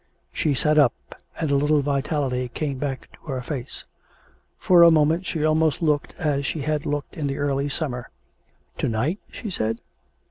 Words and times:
"She 0.33 0.55
sat 0.55 0.79
up, 0.79 0.93
and 1.39 1.51
a 1.51 1.55
little 1.55 1.83
vitality 1.83 2.47
came 2.51 2.79
back 2.79 3.07
to 3.13 3.25
her 3.27 3.41
face; 3.43 3.85
for 4.57 4.81
a 4.81 4.89
moment 4.89 5.27
she 5.27 5.45
almost 5.45 5.83
looked 5.83 6.15
as 6.15 6.43
she 6.43 6.61
had 6.61 6.87
looked 6.87 7.15
in 7.15 7.27
the 7.27 7.37
early 7.37 7.69
summer. 7.69 8.09
"To 8.79 8.89
night?" 8.89 9.19
she 9.31 9.51
said. 9.51 9.77